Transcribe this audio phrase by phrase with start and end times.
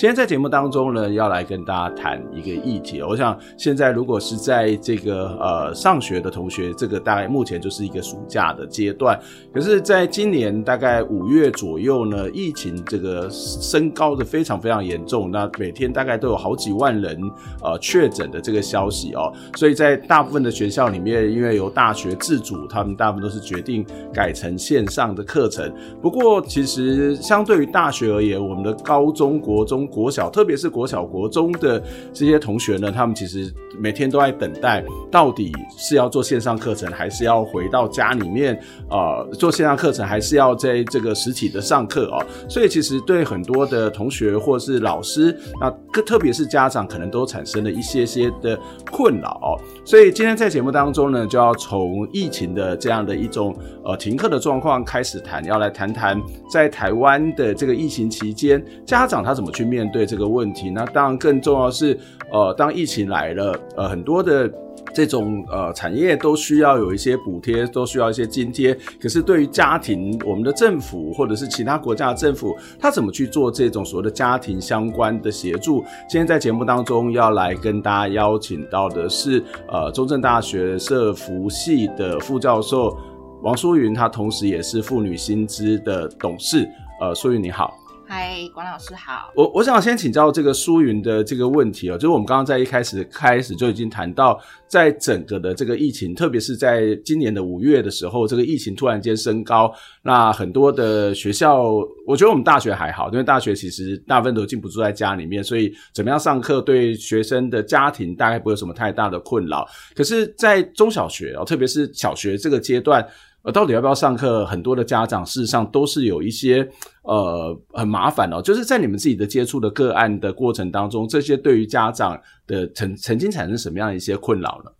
[0.00, 3.02] 今天在节目当中呢，要来跟大家谈一个议题。
[3.02, 9.20] 我想现在如果是在这个呃上学的同学，这个大概目前就是一个暑假的阶段。
[9.52, 17.20] 可是，在今年大概五月左右呢，疫情这个升高的非常非常严重，那每天大概都有好几万人
[17.62, 19.30] 呃确诊的这个消息哦。
[19.54, 25.70] 所以在大部分的学校里面，因为由大学自主，他们大部分都是决定改成线上的课程。
[26.00, 29.89] 不过，其实相对于大学而言，我们的高中国中。
[29.90, 38.56] 国小，特别是国小、国中的这些同学呢，他们其实每天都在等待，到底是要做线上课程，还是要回到家里面，
[38.88, 42.24] 呃，做线上课程，还是要在这个实体的上课哦。
[42.48, 48.56] 所以，其实对很多的同学或是老师，那特特别是家长，可能都产生了一些些的
[48.92, 49.58] 困扰哦。
[49.84, 53.52] 所以，今天在节目当中呢，就要从疫情的这样的一种
[53.84, 56.16] 呃停课的状况开始谈，要来谈谈
[56.48, 59.80] 在台湾的这个疫情期间，家长他怎么去面。
[59.90, 61.98] 对这个问题，那当然更重要是，
[62.30, 64.50] 呃，当疫情来了，呃，很多的
[64.92, 68.76] 这种呃产业都需要有一些补贴，都需要一些津贴。
[69.00, 75.84] 可是对于家庭，我们的政府或者是其他国家的政府，他怎么去做这种所谓的家庭相关的协助？
[76.08, 82.96] 今天在节目当中要来跟大家邀请到的是，呃，中正大学社福系的副教授
[83.42, 86.68] 王淑云，她同时也是妇女薪资的董事。
[87.00, 87.72] 呃，淑云你好。
[88.12, 89.30] 嗨，管老师好。
[89.36, 99.72] 我我想先请教这个苏云的这个问题哦，就是我们刚刚在一开始开始就已经谈到，在整个的这个疫情，特别是在今年的五月的时候，这个疫情突然间升高，
[100.02, 101.62] 那很多的学校，
[102.04, 109.64] 我觉得我们大学还好，因为大学其实大部分都禁不住在家里面，所以怎么样上课对学生的家庭大概不会有什么太大的困扰。
[109.94, 113.06] 可是，在中小学哦，特别是小学这个阶段。
[113.42, 114.44] 呃，到底要不要上课？
[114.44, 116.68] 很多的家长事实上都是有一些
[117.02, 124.70] 呃很麻烦哦，就是在你们自己的接触的个案的过程当中，这些对于家长的曾曾经产生什么样的一些困扰呢？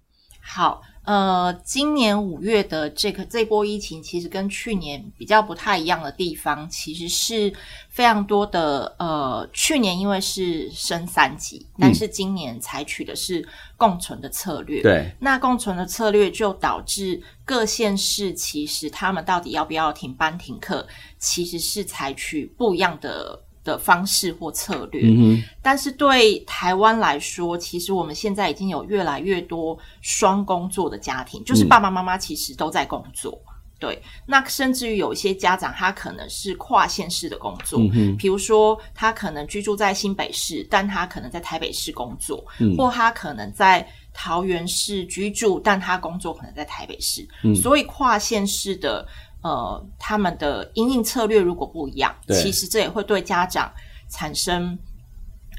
[0.43, 0.83] 好。
[1.05, 7.53] 呃，今年五月的这个这波疫情，其实跟去年比较不太一样的地方，其实是
[7.89, 8.95] 非常多的。
[8.99, 13.47] 呃，去年因为是升三级，但是今年采取的是
[13.77, 14.83] 共存的策略。
[14.83, 20.87] 对、嗯，那共存的策略就导致各县市其实他们到底要不要停班停课，
[21.19, 23.43] 其实是采取不一样的。
[23.63, 33.51] 的方式或策略，嗯，但是对台湾来说，其实我们现在已经有越来越多双工作的家庭，就是爸爸妈妈其实都在工作，嗯。
[33.81, 49.07] 对，那甚至于有一些家长，他可能是跨县市的工作，嗯，比如说他可能居住在新北市，但他可能在台北市工作，嗯，或他可能在桃园市居住，但他工作可能在台北市，嗯，所以跨县市的。
[49.43, 53.73] 呃，他们的应应策略如果不一样，其实这也会对家长
[54.09, 54.79] 产生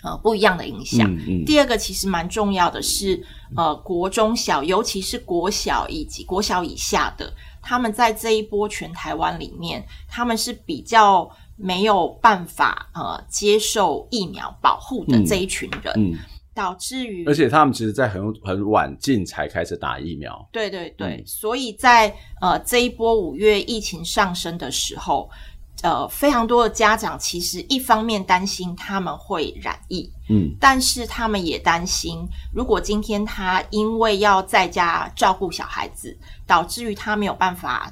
[0.03, 1.12] 呃不一样的影响。
[1.12, 1.46] 嗯嗯。
[1.46, 3.22] 第二个其实蛮重要的是，
[3.56, 15.94] 呃，国中小，尤其是国小以及国小以下的，他们在这一波全台湾里面，他们是比较没有办法呃接受疫苗保护的这一群人。
[15.97, 16.14] 嗯。
[16.14, 16.20] 嗯
[16.54, 20.50] 导致于，而且他们其实，在很很晚近才开始打疫苗。
[20.52, 25.30] 对对对，嗯、所以在呃这一波五月疫情上升的时候，
[25.82, 37.90] 呃，非常多的家长其实一方面担心他们会染疫，嗯，但是他们也担心，如果今天他因为要在家照顾小孩子，导致于他没有办法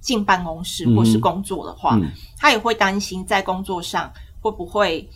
[0.00, 5.06] 进办公室或是工作的话，嗯、他也会担心在工作上会不会。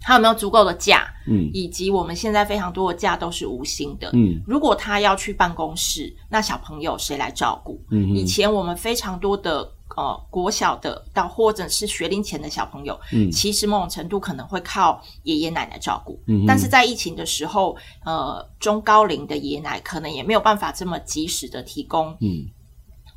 [0.00, 1.06] 他有没有足够的假？
[1.26, 4.10] 嗯，以及我们现在非常多的假都是无薪的。
[4.14, 7.80] 嗯，如果他要去办公室，那小朋友谁来照顾？
[7.90, 16.18] 嗯，以前我们非常多的呃国小的到或者是学龄前的小朋友，嗯，其实某种程度可能会靠爷爷奶奶照顾。
[16.26, 22.16] 嗯，但是在疫情的时候，呃，中高龄的爷爷奶奶可能也没有办法这么及时的提供。
[22.20, 22.48] 嗯。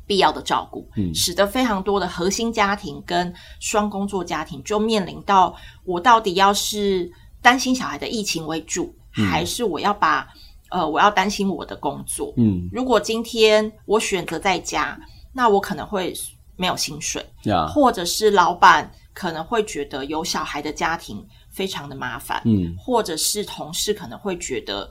[0.06, 5.54] 必要的照顾，嗯，使得非常多的核心家庭跟双工作家庭就面临到：
[5.84, 7.10] 我到底要是
[7.40, 10.28] 担心小孩的疫情为主，嗯，还是我要把
[10.70, 12.32] 呃我要担心我的工作？
[12.36, 14.98] 嗯，如果今天我选择在家，
[15.32, 16.12] 那我可能会
[16.56, 17.24] 没有薪水.
[17.68, 24.90] 或者是老板可能会觉得有小孩的家庭非常的麻烦，嗯，或者是同事可能会觉得，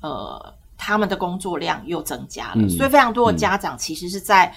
[0.00, 4.52] 呃，他们的工作量又增加了，嗯，所以非常多的家长其实是在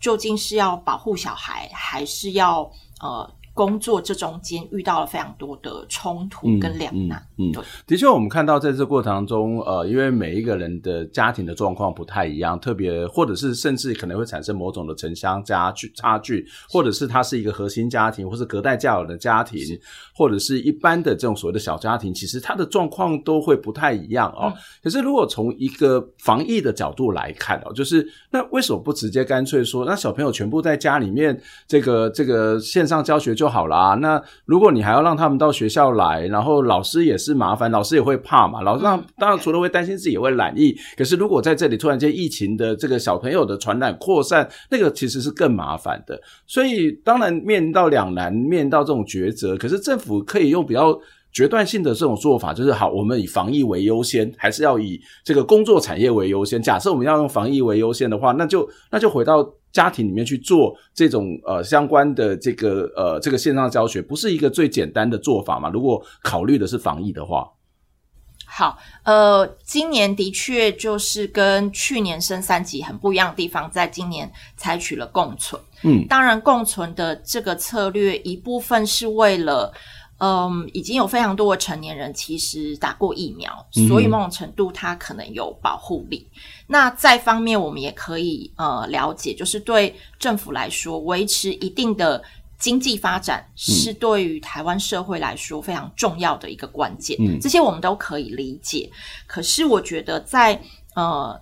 [0.00, 2.62] 究竟是要保护小孩，还是要
[3.02, 3.30] 呃。
[3.56, 7.26] 工作这中间遇到了非常多的冲突跟两难。
[7.38, 7.50] 嗯，
[7.86, 19.58] 的确，我们看到在这过程当中，呃，因为每一个人的家庭的状况不太一样，特别或者是甚至可能会产生某种的城乡差距差距，或者是它是一个核心家庭，或是隔代教养的家庭，
[20.14, 24.52] 或者是一般的这种所谓的小家庭，其实他的状况都会不太一样哦。
[24.54, 38.60] 嗯、可是如果从一个防疫的角度来看哦，就是那为什么不直接干脆说，那小朋友全部在家里面这个这个线上教学就就好了啊，那如果你还要让他们到学校来，然后老师也是麻烦，老师也会怕嘛。
[38.60, 40.76] 老师当当然除了会担心自己，也会染疫。
[40.96, 46.20] 可是如果在这里突然间疫情的这个小朋友的传染扩散，那个其实是更麻烦的。
[46.44, 49.56] 所以当然面临到两难，面临到这种抉择。
[49.56, 50.98] 可是政府可以用比较
[51.32, 56.60] 决断性的这种做法，就是好，我们以防疫为优先，还是要以这个工作产业为优先？
[56.60, 59.48] 假设我们要用防疫为优先的话，那就那就回到。
[59.76, 65.68] 家庭里面去做这种呃相关的这个呃这个线上教学，不是一个最简单的做法吗？
[65.68, 67.46] 如果考虑的是防疫的话，
[68.46, 75.60] 好，呃，今年的确就是跟去年升三级很不一样的地方，在今年采取了共存。
[75.82, 79.70] 嗯，当然，共存的这个策略一部分是为了。
[80.18, 86.26] 嗯，已经有非常多的成年人其实打过疫苗，嗯、所以某种程度它可能有保护力。
[86.66, 92.22] 那再方面，我们也可以呃了解，就是对政府来说，维持一定的
[92.58, 97.16] 经济发展是对于台湾社会来说非常重要的一个关键。
[97.20, 98.90] 嗯，这些我们都可以理解。
[99.26, 100.60] 可是我觉得在
[100.94, 101.38] 呃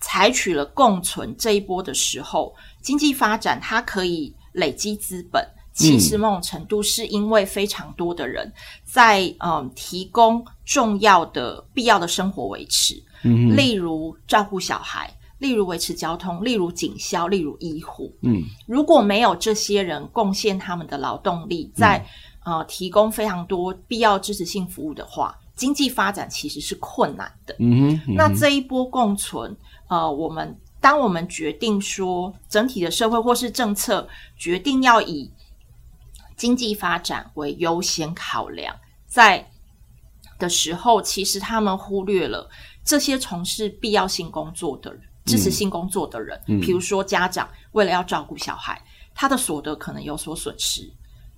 [0.00, 5.46] 采取了共存这一波的时候，经济发展它可以累积资本。
[5.74, 8.52] 其实某种程度是因为非常多的人
[8.84, 22.04] 在嗯提供重要的必要的生活维持，嗯，例如照顾小孩，例如维持交通，例如警消，例如医护，嗯，如果没有这些人贡献他们的劳动力，在
[22.44, 27.54] 呃提供非常多必要支持性服务的话，经济发展其实是困难的。
[27.58, 29.56] 嗯哼，嗯哼，那这一波共存，
[29.88, 35.30] 呃，我们当我们决定说整体的社会或是政策决定要以
[36.36, 38.74] 经济发展为优先考量，
[39.06, 39.44] 在
[40.38, 42.48] 的时候，其实他们忽略了
[42.88, 48.82] 这些从事必要性工作的人、支持性工作的人，嗯，比如说家长为了要照顾小孩，
[49.14, 50.90] 他的所得可能有所损失，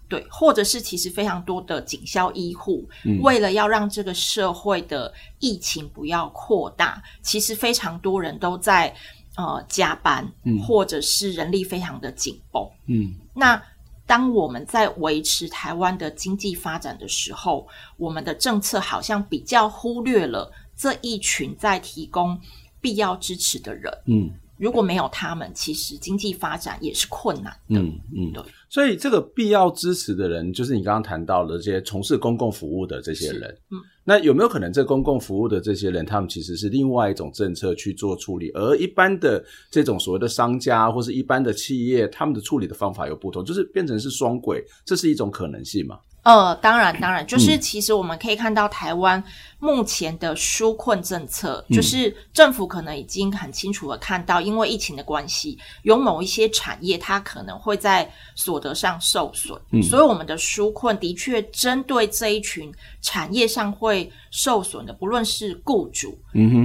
[0.09, 8.95] 对，或者是其实非常多的警消医护，嗯，为了要让这个社会的疫情不要扩大，其实非常多人都在
[9.35, 13.61] 呃加班，嗯，或者是人力非常的紧绷，嗯，那。
[14.07, 17.65] 当我们在维持台湾的经济发展的时候，
[17.97, 20.51] 我们的政策好像比较忽略了
[20.81, 22.39] 这一群在提供
[22.81, 23.93] 必要支持的人。
[24.07, 27.79] 嗯，如果没有他们，其实经济发展也是困难的。
[27.79, 28.43] 嗯嗯，对。
[28.71, 33.55] 所以这个必要支持的人，就是你刚刚谈到的这些从事公共服务的这些人。
[33.71, 33.79] 嗯。
[34.05, 45.99] 那有没有可能，这公共服务的这些人，他们其实是另外一种政策去做处理，而一般的这种所谓的商家或是一般的企业，他们的处理的方法有不同，就是变成是双轨，这是一种可能性吗？
[46.23, 49.23] 呃，当然，当然，就是其实我们可以看到台湾
[49.59, 66.19] 目前的纾困政策，嗯，就是政府可能已经很清楚的看到，因为疫情的关系，有某一些产业它可能会在所得上受损，嗯，所以我们的纾困的确针对这一群产业上会受损的，不论是雇主、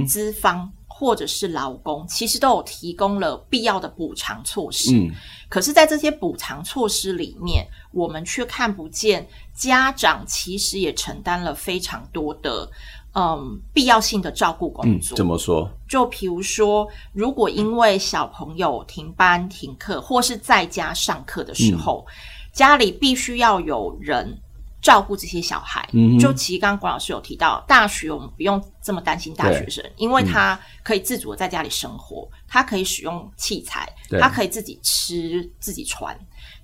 [0.06, 0.70] 资方。
[0.98, 4.96] 或者是劳工，其实都有提供了必要的补偿措施。
[4.96, 5.12] 嗯，
[5.46, 12.70] 可是，在这些补偿措施里面，我们却看不见家长其实也承担了非常多的
[13.14, 15.16] 嗯必要性的照顾工作。
[15.16, 15.68] 嗯，怎么说？
[15.88, 22.12] 就比如说，如果因为小朋友停班停课，或是在家上课的时候，嗯，
[22.52, 24.38] 家里必须要有人。
[24.82, 36.16] 照顾这些小孩，嗯，就其实刚刚管老师有提到，大学我们不用这么担心大学生，因为他可以自主的在家里生活，嗯，他可以使用器材，他可以自己吃自己穿。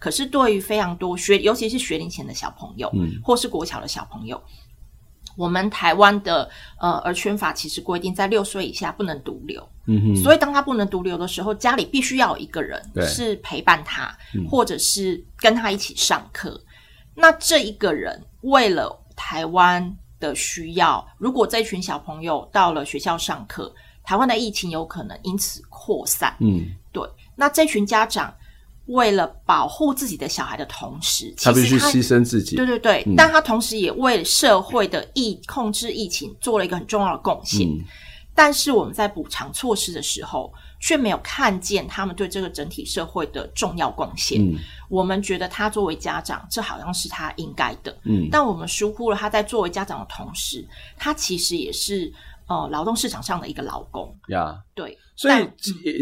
[0.02, 4.42] 可是对于非常多学，尤其是学龄前的小朋友，嗯，或是国小的小朋友，
[5.37, 14.12] 我们台湾的呃儿权法其实规定，在六岁以下不能独留，嗯哼，所以当他不能独留的时候，家里必须要有一个人是陪伴他，
[14.50, 16.61] 或者是跟他一起上课。
[17.14, 26.35] 那这一个人为了台湾的需要，如果这群小朋友到了学校上课，台湾的疫情有可能因此扩散。
[26.40, 27.09] 嗯，对。
[27.37, 28.35] 那这群家长
[28.86, 32.56] 为了保护自己的小孩的同时，他必须牺牲自己。
[32.56, 37.68] 对对对，嗯、但他同时也为社会的疫控制疫情做了一个很重要的贡献。
[37.68, 37.80] 嗯、
[38.34, 44.42] 但是我们在补偿措施的时候，却没有看见他们对这个整体社会的重要贡献。
[44.42, 44.58] 嗯、
[44.88, 47.96] 我们觉得他作为家长，这好像是他应该的。
[48.04, 52.12] 嗯，但我们疏忽了他在作为家长的同时，他其实也是。
[52.48, 55.35] 呃，劳动市场上的一个劳工呀.对，所以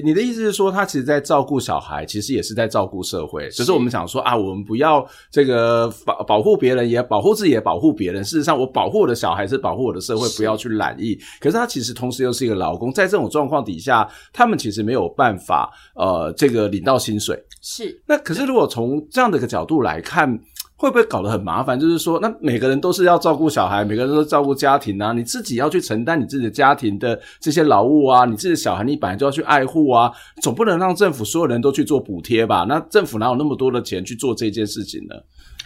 [0.04, 3.48] 你的意思是说，他其实，在照顾小孩，其实也是在照顾社会。
[3.50, 8.24] 只是，我们想说啊，我们不要这个保保护别人，也保护自己，也保护别人。
[8.24, 11.18] 事实上，我保护我的小孩，是保护我的社会，不要去懒意。
[11.40, 17.36] 可是，他其实同时又是一个劳工，在这种状况底下，他们其实没有办法呃，这个领到薪水。
[17.60, 18.00] 是。
[18.06, 20.38] 那可是，如果从这样的一个角度来看。
[20.80, 21.78] 会不会搞得很麻烦？
[21.78, 30.10] 就是说，那每个人都是要照顾小孩，每个人都是照顾家庭啊，你自己要去承担你自己的家庭的这些劳务啊，你自己的小孩你本来就要去爱护啊，
[30.40, 32.64] 总不能让政府所有人都去做补贴吧？
[32.66, 35.14] 那政府哪有那么多的钱去做这件事情呢？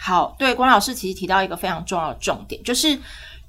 [0.00, 2.98] 好，对，关老师其实提到一个非常重要的重点，就是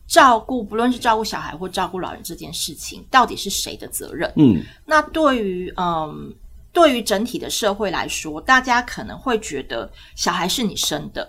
[0.07, 4.31] 照顾，不论是照顾小孩或照顾老人这件事情，到底是谁的责任？
[4.36, 6.31] 嗯，那对于嗯，
[6.72, 11.27] 对于整体的社会来说，大家可能会觉得小孩是你生的。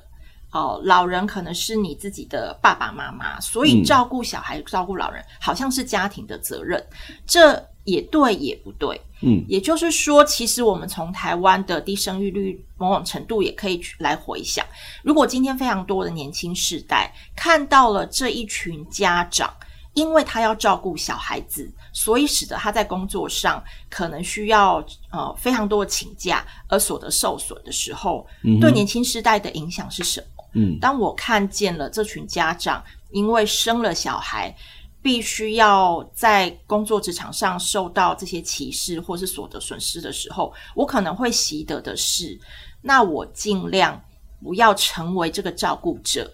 [0.52, 6.82] 哦，老人可能是你自己的爸爸妈妈，所以照顾小孩、嗯、照顾老人好像是家庭的责任，
[7.26, 9.00] 这也对也不对。
[9.22, 14.64] 嗯，也就是说，其实我们从台湾的低生育率某种程度也可以来回想，
[15.02, 19.52] 如果今天非常多的年轻世代看到了这一群家长，
[19.94, 30.35] 因为他要照顾小孩子，所以使得他在工作上可能需要呃非常多的请假而所得受损的时候，嗯、对年轻世代的影响是什么？
[30.56, 34.56] 嗯，当我看见了这群家长因为生了小孩，
[35.02, 42.36] 必须要在工作职场上受到这些歧视或是所得损失的时候，我可能会习得的是，
[42.80, 44.02] 那我尽量
[44.42, 46.32] 不要成为这个照顾者，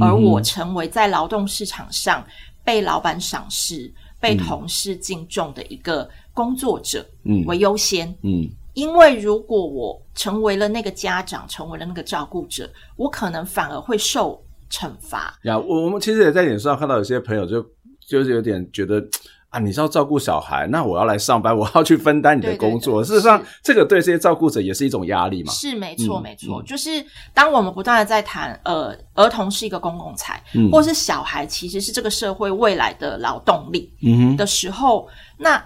[0.00, 2.26] 而我成为在劳动市场上
[2.64, 8.48] 被老板赏识、被同事敬重的一个工作者，嗯，为优先，嗯。
[8.74, 14.40] 因为如果我成为了那个家长，成为了那个照顾者，我可能反而会受
[14.70, 15.36] 惩罚。
[15.42, 17.64] 呀，我我们其实也在脸书上看到有些朋友就
[18.06, 19.02] 就是有点觉得
[19.50, 23.00] 啊，你是要照顾小孩，那我要来上班，我要去分担你的工作。
[23.00, 25.52] 对对对，事实上，是这个对这些照顾者也是一种压力嘛。
[25.52, 35.64] 是没错，没错，嗯、就是当我们不断的在谈，呃，儿童是一个公共财，嗯、或是小孩其实是这个社会未来的劳动力，嗯哼的时候，那。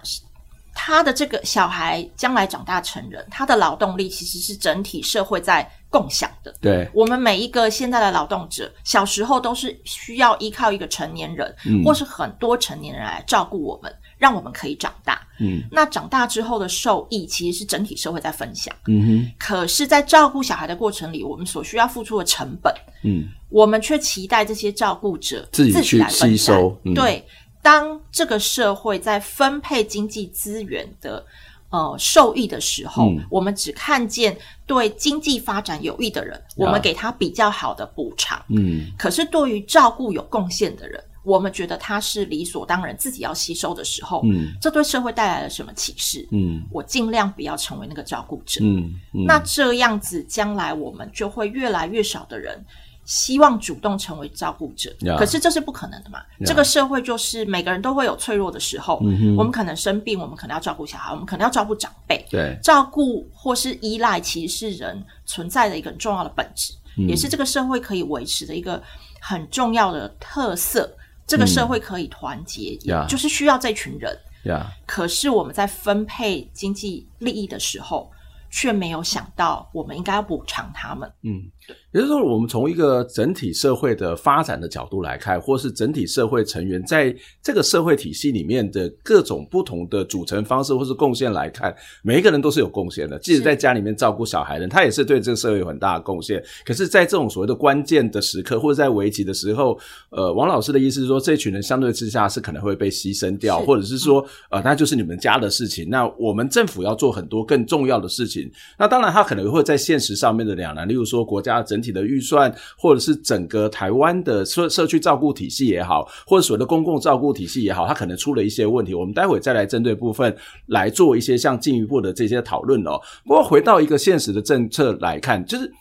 [0.80, 6.54] 他的这个小孩将来长大成人，他的劳动力其实是整体社会在共享的。
[6.61, 15.20] 对，我们每一个现在的劳动者，小时候都是需要依靠一个成年人，嗯、或是很多成年人来照顾我们，让我们可以长大。
[15.40, 18.73] 嗯，那长大之后的受益其实是整体社会在分享。
[18.87, 26.80] 嗯哼，可是，在照顾小孩的过程里，我们所需要付出的成本，嗯，我们却期待这些照顾者自己，去吸收。
[26.85, 27.26] 嗯、对。
[27.62, 31.24] 当这个社会在分配经济资源的
[31.70, 34.36] 呃受益的时候，嗯、我们只看见
[34.66, 38.42] 对经济发展有益的人，嗯、我们给他比较好的补偿。
[38.48, 46.26] 嗯，可是对于照顾有贡献的人，我们觉得他是理所当然自己要吸收的时候，嗯，这对社会带来了什么启示？
[46.32, 48.60] 嗯，我尽量不要成为那个照顾者。
[48.62, 52.64] 嗯，嗯，那这样子将来我们就会越来越少的人。
[53.08, 55.16] 希望主动成为照顾者，Yeah.
[55.16, 56.48] 可是这是不可能的嘛？Yeah.
[56.48, 59.00] 这个社会就是每个人都会有脆弱的时候。
[59.00, 59.36] Mm hmm.
[59.38, 62.22] 我们可能生病，我们可能要照顾小孩，我们可能要照顾长辈。
[62.28, 67.10] 对，照顾或是依赖，其实是人存在的一个很重要的本质，mm hmm.
[67.10, 68.82] 也是这个社会可以维持的一个
[69.22, 70.94] 很重要的特色。
[71.26, 73.06] 这个社会可以团结，mm hmm.
[73.08, 74.14] 就是需要这群人。
[74.44, 74.66] Yeah.
[74.84, 78.12] 可是我们在分配经济利益的时候，
[78.50, 81.10] 却没有想到我们应该要补偿他们。
[81.22, 81.50] 嗯。
[81.92, 93.18] 也就是说，我们从一个整体社会的发展的角度来看，或是整体社会成员在这个社会体系里面的各种不同的组成方式或是贡献来看，每一个人都是有贡献的。
[93.21, 96.42] 即使在家里面照顾小孩的人，他也是对这个社会有很大的贡献。
[96.64, 99.78] 可是，在这种所谓的关键的时刻，或者在危急的时候，
[100.11, 105.88] 呃，王老师的意思是说，这群人相对之下是可能会被牺牲掉，或者是说，呃，那就是你们家的事情。
[105.88, 108.50] 那我们政府要做很多更重要的事情。
[108.78, 118.94] 那当然，他可能会在现实上面的两难，例如说国家整整体的预算，或者是整个台湾的社社区照顾体系也好，或者所谓的公共照顾体系也好，它可能出了一些问题。
[118.94, 123.00] 我们待会再来针对部分来做一些像进一步的这些讨论哦。
[123.25, 125.73] 不过回到一个现实的政策来看，就是。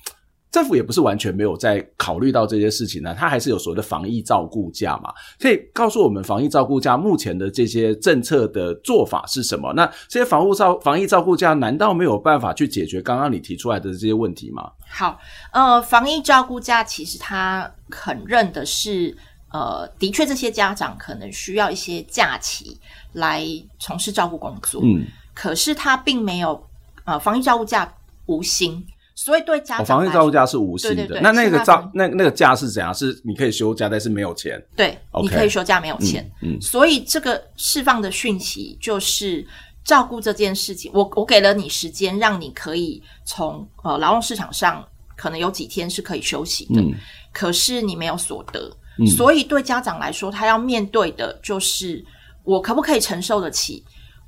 [0.57, 5.13] 政府也不是完全没有在考虑到这些事情呢，它还是有所谓的防疫照顾假嘛。
[5.39, 9.71] 可以告诉我们，防疫照顾假目前的这些政策的做法是什么？
[9.73, 14.71] 那这些防护照防疫照顾假难道没有办法去解决刚刚你提出来的这些问题吗？
[14.89, 15.19] 好，
[15.53, 19.15] 呃，防疫照顾假其实它肯认的是，
[19.51, 22.75] 呃，的确这些家长可能需要一些假期
[23.13, 23.45] 来
[23.77, 26.59] 从事照顾工作，嗯，可是他并没有。
[27.05, 27.89] 呃，防疫照顾假
[28.25, 28.85] 无薪，
[29.19, 30.95] 所以对家长、哦、防疫照顾假是无薪的。
[30.97, 32.93] 对对对，那那个照那那个假是怎样？
[32.93, 34.63] 是你可以休假，但是没有钱。
[34.75, 36.23] 对，okay, 你可以休假没有钱。
[36.43, 39.43] 嗯，嗯，所以这个释放的讯息就是
[39.83, 46.93] 照顾这件事情，我我给了你时间，让你可以从呃劳动市场上可能有几天是可以休息的，嗯、
[47.33, 52.05] 可是你没有所得，嗯、所以对家长来说，他要面对的就是
[52.43, 53.83] 我可不可以承受得起？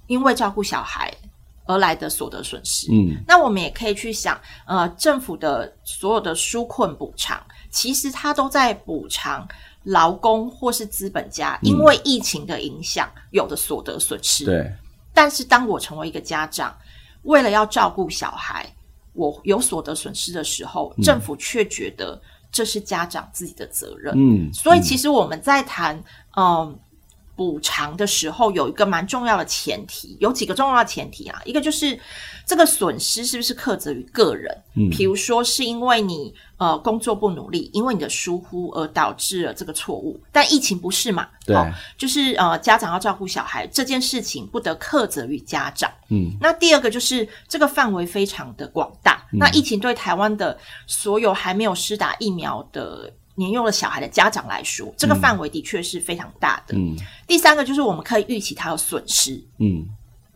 [0.08, 1.13] 因为照顾小孩。
[1.69, 9.47] 而来的所得损失，嗯，那我们也可以去想，呃，政府的所有的纾困补偿，其实它都在补偿
[9.83, 14.45] 劳工或是资本家因为疫情的影响有的所得损失。
[14.45, 14.73] 对，
[15.13, 16.75] 但是当我成为一个家长，
[17.21, 18.65] 为了要照顾小孩，
[19.13, 22.19] 我有所得损失的时候，政府却觉得
[22.51, 24.11] 这是家长自己的责任。
[24.17, 25.95] 嗯，所以其实我们在谈，
[26.35, 26.43] 嗯。
[26.45, 26.75] 呃
[27.39, 31.98] 补偿的时候有一个蛮重要的前提，有几个重要的前提啊，一个就是
[32.46, 41.29] 这个损失是不是克责于个人，嗯，比如说是因为你呃工作不努力，因为你的疏忽而导致了这个错误，但疫情不是嘛？
[41.46, 53.10] 对，哦，就是呃家长要照顾小孩这件事情不得克责于家长，嗯，那第二个就是这个范围非常的广大，嗯，那疫情对台湾的所有还没有施打疫苗的。
[53.39, 56.75] 年幼的小孩的家长来说，这个范围的确是非常大的。
[56.77, 59.41] 嗯，第三个就是我们可以预期他有损失。
[59.58, 59.88] 嗯，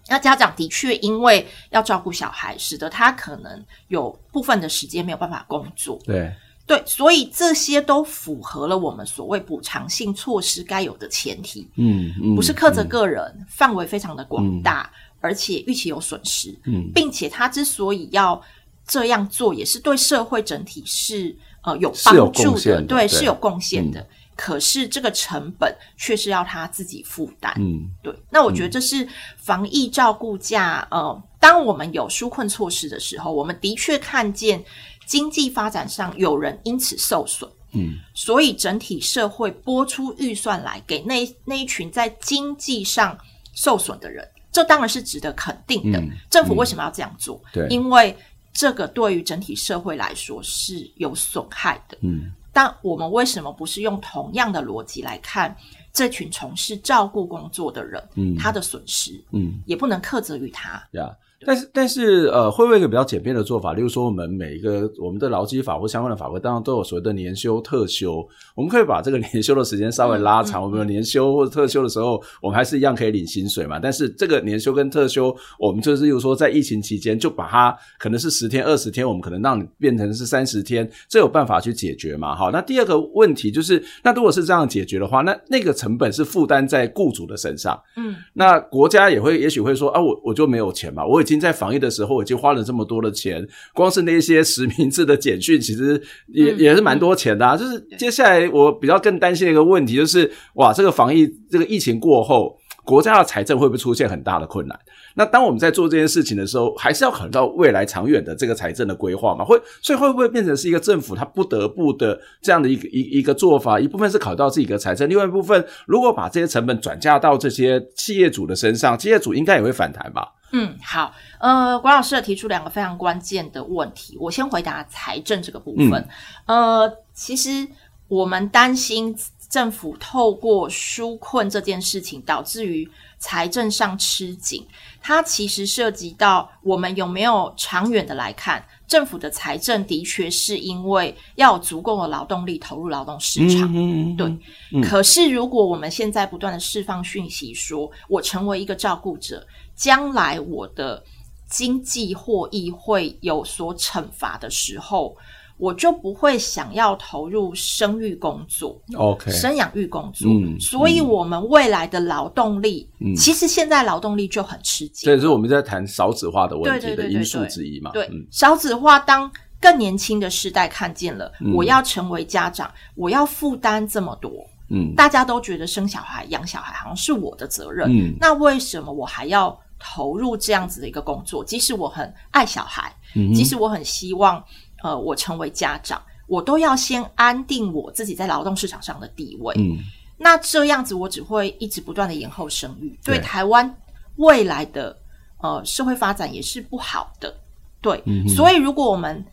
[0.07, 5.99] 那家长的确因为要照顾小孩，使得他可能有部分的时间没有办法工作。
[6.05, 6.33] 对
[6.65, 11.69] 对，所以这些都符合了我们所谓补偿性措施该有的前提。
[11.75, 16.57] 嗯嗯，不是苛责个人，嗯、范围非常的广大，嗯、而且预期有损失。
[16.63, 18.41] 嗯，并且他之所以要
[18.87, 21.35] 这样做，也是对社会整体是。
[21.63, 24.01] 呃，有帮助的，的对，是有贡献的。
[24.01, 27.53] 嗯、可是这个成本却是要他自己负担。
[27.57, 28.13] 嗯，对。
[28.29, 30.85] 那我觉得这是防疫照顾价。
[30.91, 34.61] 嗯、呃，当我们有纾困措施的时候，我们的确看见
[35.05, 37.49] 经济发展上有人因此受损。
[37.71, 43.17] 嗯，所以整体社会拨出预算来给那那一群在经济上
[43.53, 45.97] 受损的人，这当然是值得肯定的。
[45.99, 47.41] 嗯、政府为什么要这样做？
[47.53, 48.13] 对、嗯，因为。
[48.53, 51.97] 这个对于整体社会来说是有损害的。
[52.01, 55.55] 嗯，但我们为什么不是用同样的逻辑来看
[55.91, 60.81] 这群从事照顾工作的人，嗯，他的损失，嗯，也不能苛责于他。
[60.91, 61.15] Yeah.
[61.45, 63.73] 但是，但是，呃，会不会一个比较简便的做法？
[63.73, 70.61] 例如说，我们每一个我们的劳基法或相关的法规当中都有所谓的年休、特休，我们可以把这个年休的时间稍微拉长。
[70.61, 73.79] 嗯嗯、我们有年休或者特休的时候，我们还是一样可以领薪水嘛。
[73.79, 82.33] 但是，这个年休跟特休，我们就是，例如说，在疫情期间就把它可能是十天、二十天，我们可能让你变成是三十天，这有办法去解决嘛？
[82.33, 87.77] 好，那第二个问题就是，那如果是这样解决的话，那那个成本是负担在雇主的身上。
[87.97, 91.32] 嗯，那国家也会也许会说啊，我我就没有钱嘛，我已经。
[91.39, 97.55] 在防疫的时候，已经花了这么多的钱，光是那些实名制的简讯，其实也也是蛮多钱的啊。
[97.55, 104.77] 就是接下来我比较更担心的一个问题，就是哇，这个防疫这个疫情过后，国家的财政会不会出现很大的困难？
[105.15, 109.45] 那当我们在做这件事情的时候，还是要考虑到未来长远的这个财政的规划嘛？
[109.45, 113.79] 会，所以会不会变成是一个政府他不得不的这样的一个一一个做法？
[113.79, 120.27] 一部分是考虑到自己的财政，另外一部分如果把这些成本转嫁到这些企业主的身上，企业主应该也会反弹吧？
[120.55, 126.07] 嗯，好，呃，管老师提出两个非常关键的问题，我先回答财政这个部分。
[126.45, 127.67] 嗯、呃，其实
[128.07, 129.17] 我们担心
[129.49, 132.87] 政府透过纾困这件事情，导致于
[133.17, 134.63] 财政上吃紧，
[135.01, 143.71] 它其实涉及到我们有没有长远的来看，政府的财政的确是因为要有足够的劳动力投入劳动市场，
[144.15, 144.27] 对。
[144.71, 149.43] 嗯、可是如果我们现在不断的释放讯息说，说我成为一个照顾者。
[149.75, 151.03] 将来我的
[151.49, 155.15] 经济获益会有所惩罚的时候，
[155.57, 160.27] 我就不会想要投入生育工作，OK，生养育工作。
[160.29, 165.05] 嗯，所以我们未来的劳动力，嗯，其实现在劳动力就很吃紧。
[165.05, 167.91] 这也是我们在谈少子化的问题的因素之一嘛。
[167.91, 169.31] 对，少子化，当
[169.61, 174.31] 更年轻的世代看见了，我要成为家长，我要负担这么多。
[174.69, 177.87] 嗯，大家都觉得生小孩、养小孩好像是我的责任。
[177.91, 181.43] 嗯，那为什么我还要投入这样子的一个工作？
[181.43, 184.41] 即使我很爱小孩，嗯，即使我很希望
[184.81, 189.53] 呃，我成为家长，我都要先安定我自己在劳动市场上的地位。
[189.57, 189.77] 嗯，
[190.17, 193.75] 那这样子我只会一直不断的延后生育，对台湾
[194.15, 194.97] 未来的
[195.41, 197.35] 呃社会发展也是不好的。
[197.81, 199.25] 对，嗯、所以如果我们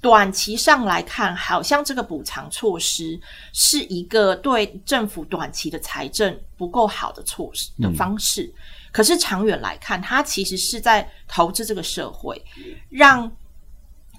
[0.00, 3.20] 短期上来看，好像这个补偿措施
[3.52, 8.44] 是一个对政府短期的财政不够好的措施的方式。
[8.44, 8.54] 嗯、
[8.92, 12.42] 可是长远来看，它其实是在投资这个社会，
[12.88, 13.30] 让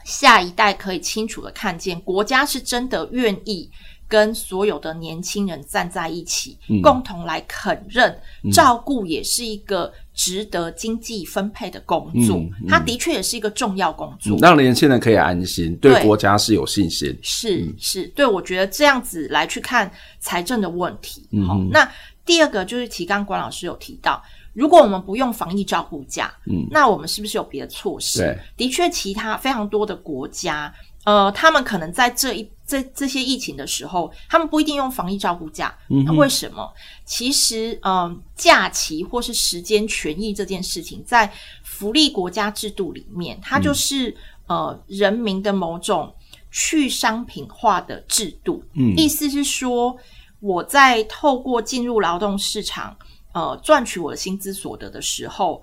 [0.04, 3.70] 下一代可以清楚的看见，国家是真的愿意。
[4.10, 8.10] 跟所有的年轻人站在一起，嗯、共同来肯认、
[8.44, 12.44] 嗯、照顾，也是一个值得经济分配的工作。
[12.68, 17.16] 它的确也是一个重要工作，让年轻人可以安心，对国家是有信心。
[17.22, 21.30] 是、嗯、是，对我觉得这样子来去看财政的问题。
[21.46, 21.88] 好、那
[22.26, 24.20] 第二个就是提刚管老师有提到，
[24.60, 28.20] 如果我们不用防疫照顾假，嗯，那我们是不是有别的措施？
[28.20, 30.74] 对，的确，其他非常多的国家。
[31.06, 35.74] 呃，他们可能在这一这这些疫情的时候，他们不一定用防疫照顾假。
[35.90, 36.70] 嗯，那为什么？
[37.06, 41.32] 其实，嗯、呃，假期或是时间权益这件事情，在
[41.64, 44.10] 福利国家制度里面，它就是、
[44.48, 46.14] 嗯、呃人民的某种
[46.52, 48.62] 去商品化的制度。
[48.74, 49.96] 嗯，意思是说，
[50.42, 52.96] 我在透过进入劳动市场，
[53.34, 55.62] 呃，赚取我的薪资所得的时候，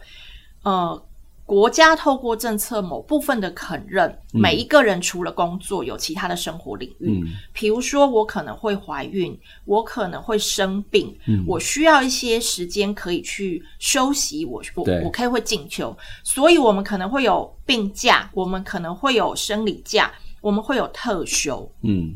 [0.63, 1.03] 呃。
[1.49, 7.23] 国家透过政策某部分的肯认，每一个人除了工作，有其他的生活领域。
[7.23, 21.71] 嗯，比如说我可能会怀孕，我可能会生病，嗯，我需要一些时间可以去休息，我我我可以会进修，所以我们可能会有病假，我们可能会有生理假，我们会有特休。
[21.83, 22.13] 嗯，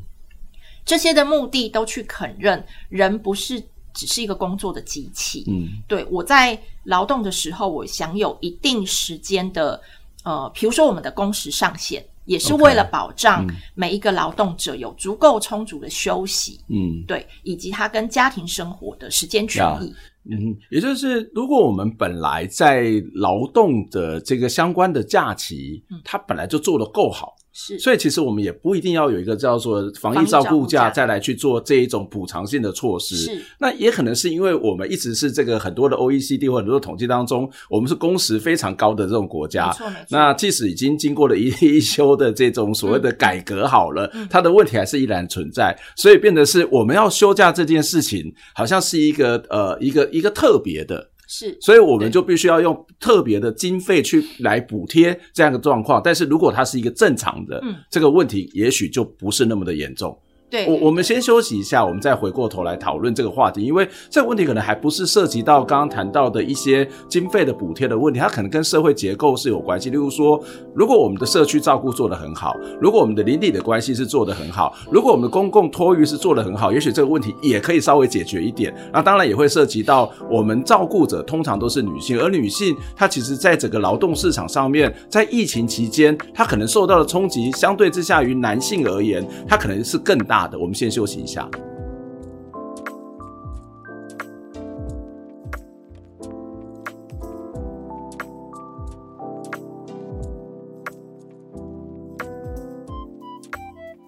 [0.85, 3.63] 这些的目的都去肯认人不是。
[3.92, 5.44] 只是一个工作的机器。
[5.48, 9.81] 嗯，对，我在劳动的时候，我享有一定时间的，
[10.24, 16.61] 呃，比如说我们的工时上限，也是为了保障每一个劳动者有足够充足的休息。
[16.68, 19.94] 嗯，对，以及他跟家庭生活的时间权益。
[20.31, 27.35] 嗯，也就是如果我们本来在劳动的这个相关的假期，嗯，它本来就做得够好。
[27.53, 33.17] 是，所以其实我们也不一定要有一个叫做防疫照顾假再来去做这一种补偿性的措施。
[33.17, 39.67] 是，那也可能是因为我们一直是这个很多的 OECD 或很多的统计当中，我们是工时非常高的这种国家。
[39.67, 40.07] 没错，没错。
[40.11, 45.77] 那即使已经经过了一 一休的这种所谓的改革好了，嗯，它的问题还是依然存在。
[45.97, 51.10] 所以变得是我们要休假这件事情，好像是一个呃一个一个特别的。
[51.33, 56.01] 是，所以我们就必须要用特别的经费去来补贴这样的状况。
[56.03, 60.19] 但是如果它是一个正常的，嗯，这个问题也许就不是那么的严重。
[60.51, 69.91] 对，我我们先休息一下，我们再回过头来讨论这个话题，因为这个问题可能还不是涉及到刚刚谈到的一些经费的补贴的问题，它可能跟社会结构是有关系。
[69.91, 70.43] 例如说，
[70.75, 78.75] 如果我们的社区照顾做得很好，如果我们的邻里的关系是做得很好，如果我们的公共托育是做得很好，也许这个问题也可以稍微解决一点。
[78.93, 90.39] 那当然也会涉及到我们照顾者通常都是女性，而女性她其实在整个劳动市场上面，在疫情期间，她可能受到的冲击相对之下于男性而言，她可能是更大。
[90.48, 91.48] 的我们先休息一下。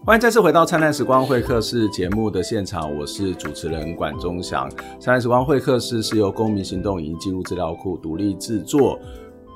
[0.05, 4.69] 欢迎再次回到《灿烂时光会客室》节目的现场，我是主持人管中祥。
[4.99, 8.99] 《灿烂时光会客室》是由公民行动影音记录资料库独立制作。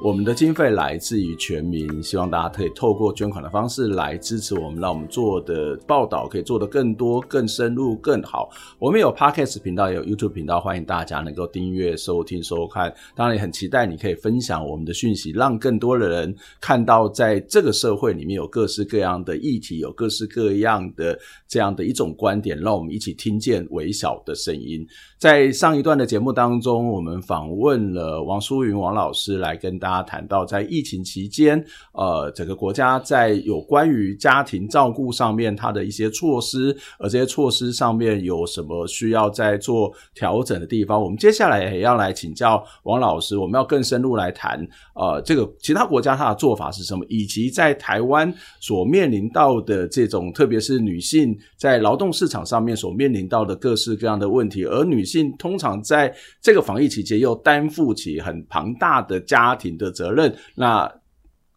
[0.02, 8.50] 我们的经费来自于全民，希望大家可以透过捐款的方式来支持我们，让我们做的报道可以做得更多、更深入、更好。
[8.78, 12.94] 我们有 Podcast 频道，也有 YouTube 频道，欢迎大家能够订阅、收听、收看。
[13.16, 24.86] 当然也很期待你可以分享我们的讯息，让更多的人看到，在这个社会里面有各式各样的议题，有各式各样的这样的一种观点，让我们一起听见微小的声音。
[25.18, 41.00] 在上一段的节目当中，我们访问了王淑云王老师来跟大大家谈到，在疫情期间，呃，整个国家在有关于家庭照顾上面它的一些措施，而这些措施上面有什么需要再做调整的地方。
[41.00, 44.58] 我们接下来也要来请教王老师，我们要更深入来谈，
[44.96, 60.90] 呃，这个其他国家它的做法是什么，以及在台湾所面临到的这种，特别是女性在劳动市场上面所面临到的各式各样的问题，而女性通常在这个防疫期间又担负起很庞大的家庭的责任，那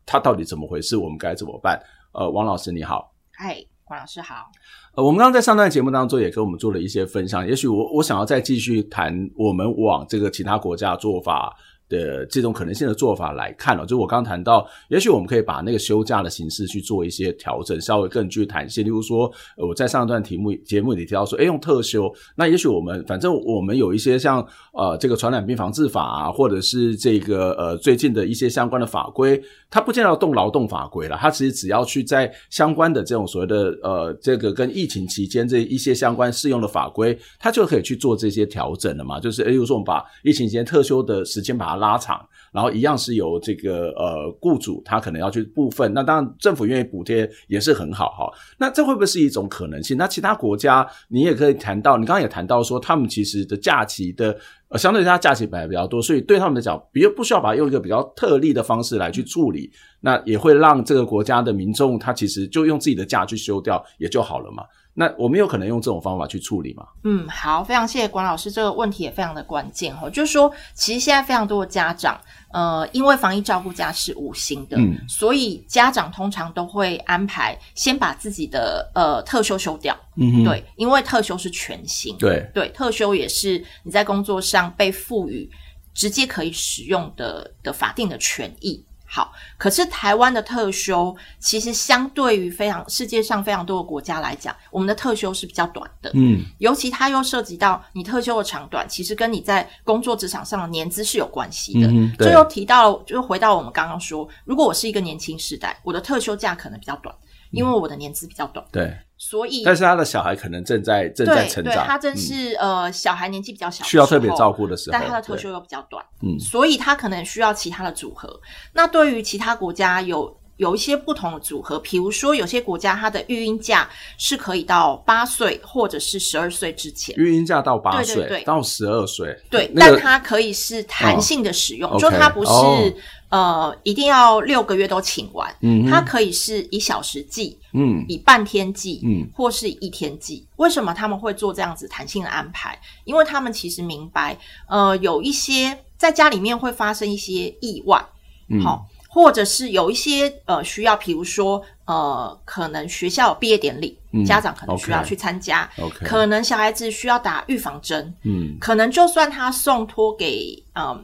[0.05, 0.97] 他到底怎么回事？
[0.97, 1.81] 我们该怎么办？
[2.13, 4.49] 呃，王老师你好，嗨，王老师好。
[4.95, 11.55] 呃，我们刚刚在上段节目当中也跟我们做了一些分享，也许我我想要再继续谈我们往这个其他国家做法
[11.89, 18.85] 的这种可能性的做法来看了，就我刚谈到，也许我们可以把那个休假的形式去做一些调整，稍微更具弹性。
[18.85, 39.19] 例如说，我在上一段题目节目里提到说，哎，用特休，那也许我们反正我们有一些像呃这个传染病防治法啊，或者是这个呃最近的一些相关的法规，它不见得要动劳动法规了，它其实只要去在相关的这种所谓的呃这个跟疫情期间这一些相关适用的法规，它就可以去做这些调整了嘛。
[39.19, 48.31] 就是，例如说我们把疫情期间特休的时间把它拉长，然后一样是由这个呃雇主他可能要去部分，那当然政府愿意补贴也是很好哈。
[48.59, 49.97] 那这会不会是一种可能性？
[49.97, 54.37] 那其他国家你也可以谈到，你刚刚也谈到说他们其实的假期的
[54.67, 64.63] 呃相对于他假期本来比较多，所以对他们来讲，比如不需要把它用一个比较特例的方式来去处理，那也会让这个国家的民众他其实就用自己的假去休掉也就好了嘛。
[64.99, 66.85] 那我们有可能用这种方法去处理吗？
[67.05, 70.09] 嗯，好，非常谢谢管老师，这个问题也非常的关键哦。
[70.09, 72.19] 就是说，其实现在非常多的家长，
[72.51, 85.49] 呃，因为防疫照顾假是无薪的，嗯，所以家长通常都会安排先把自己的呃特休休掉，嗯，对，因为特休是全薪，对对，特休也是你在工作上被赋予
[85.93, 88.83] 直接可以使用的的法定的权益。
[89.11, 96.11] 好，可是台湾的特休其实相对于非常世界上非常多的国家来讲，我们的特休是比较短的。
[96.13, 101.87] 嗯，尤其它又涉及到你特休的长短，其实跟你在工作职场上的年资是有关系的。
[101.87, 107.13] 嗯，这又提到了，就回到我们刚刚说，如果我是一个年轻世代，我的特休假可能比较短，
[107.49, 108.63] 因为我的年资比较短。
[108.71, 108.95] 对。
[109.21, 118.39] 所以，但是他的小孩可能正在正在成长，对，他正是、嗯、呃小孩年纪比较小，需要特别照顾的时候，但他的退休又比较短，嗯，所以他可能需要其他的组合。
[118.71, 132.51] 那对于其他国家有有一些不同的组合，比如说有些国家它的育婴假是可以到八岁或者是十二岁之前，育婴假到八岁，对对对，到十二岁，对，那个、但它可以是弹性的使用，哦、就它不是。
[132.51, 132.93] 哦。
[133.29, 140.43] 呃，一定要六个月都请完，嗯，它可以是以小时计，嗯，以半天计，嗯，或是以一天计。
[140.55, 142.75] 为什么他们会做这样子弹性的安排？
[143.05, 144.35] 因为他们其实明白，
[144.67, 148.03] 呃，有一些在家里面会发生一些意外，
[148.49, 155.69] 嗯，好，或者是有一些呃需要，比如说呃，可能学校有毕业典礼，嗯，家长可能需要去参加
[156.05, 160.85] 可能小孩子需要打预防针，嗯，可能就算他送托给嗯。
[160.85, 161.01] 呃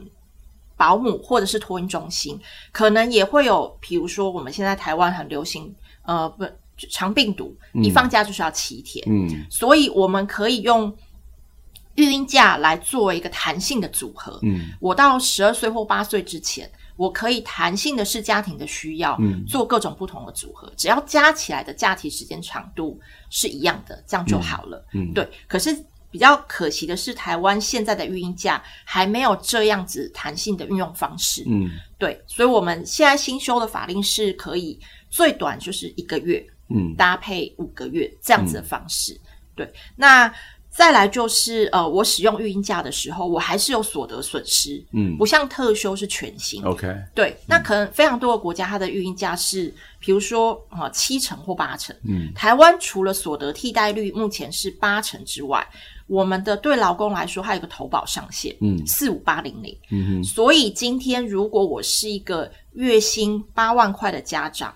[0.78, 2.38] 保姆或者是托婴中心，
[2.70, 6.44] 可能也会有，比如说我们现在台湾很流行，呃，不，
[6.90, 10.94] 肠病毒，一放假就是要七天，嗯，所以我们可以用
[11.94, 25.76] 育婴假来作为一个弹性的组合，嗯，我到十二岁或八岁之前，我可以弹性的是家庭的需要，嗯，做各种不同的组合，只要加起来的假期时间长度是一样的，这样就好了，嗯，对，可是。
[26.08, 31.44] 比较可惜的是，台湾现在的育婴假还没有这样子弹性的运用方式。
[31.46, 34.80] 嗯，对，所以我们现在新修的法令是可以
[35.10, 39.12] 最短就是一个月，嗯，搭配五个月这样子的方式。
[39.12, 40.32] 嗯、对，那。
[40.76, 55.66] 再来就是，呃，我使用育婴假的时候，我还是有所得损失，嗯，不像特休是全薪，OK，对，那可能非常多的国家，它的育婴假是，比如说啊、呃，七成或八成，嗯，台湾除了所得替代率目前是八成之外，
[56.08, 64.74] 我们的对劳工来说，还有一个投保上限，嗯，四五八零零，嗯哼，所以今天如果我是一个月薪八万块的家长。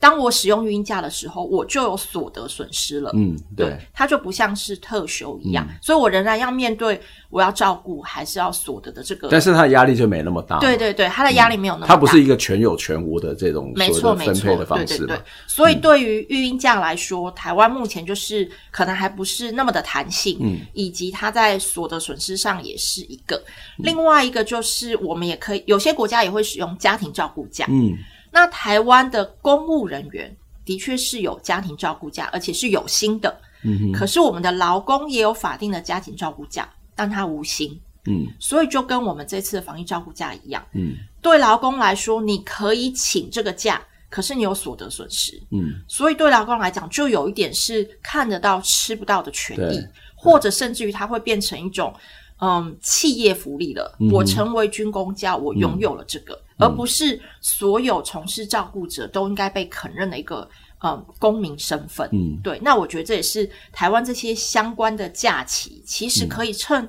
[0.00, 3.10] 当我使用育婴假的时候，我就有所得损失了。
[3.14, 9.28] 嗯，对，对，它就不像是特休一样，嗯，所以我仍然要面对我要照顾还是要所得的这个。
[9.28, 10.60] 但是它的压力就没那么大。
[10.60, 11.94] 对对对，它的压力没有那么大。
[11.94, 14.98] 它不是一个全有全无的这种没错分配的方式。
[14.98, 15.20] 对对对。
[15.48, 23.42] 所以对于育婴假来说，嗯，台湾目前就是可能还不是那么的弹性，嗯，以及它在所得损失上也是一个。
[23.78, 27.98] 另外一个就是我们也可以有些国家也会使用家庭照顾假，嗯。
[28.30, 33.40] 那台湾的公务人员的确是有家庭照顾假，而且是有薪的。
[33.62, 33.92] 嗯哼。
[33.92, 37.78] 可是我们的劳工也有法定的家庭照顾假，但他无薪。
[38.06, 38.26] 嗯。
[38.38, 40.64] 所以就跟我们这次的防疫照顾假一样。
[40.72, 40.96] 嗯。
[41.20, 45.40] 对劳工来说，你可以请这个假，可是你有所得损失。
[45.50, 45.82] 嗯。
[45.88, 51.94] 所以对劳工来讲，就有一点是看得到吃不到的权益，或者甚至于它会变成一种。
[52.40, 60.48] 嗯，企业福利了，嗯、我成为军工家，我拥有了这个，嗯、而不是所有从事照顾者都应该被肯认的一个
[60.84, 62.08] 嗯公民身份。
[62.12, 62.56] 嗯，对。
[62.62, 66.88] 那我觉得这也是台湾这些相关的假期，其实可以趁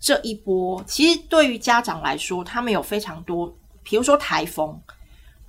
[0.00, 0.80] 这一波。
[0.80, 4.76] 嗯、其实对于家长来说，他们有非常多，比如说台风，